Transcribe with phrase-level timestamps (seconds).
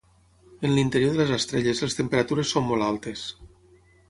[0.69, 3.29] En l'interior de les estrelles les temperatures són molt altes.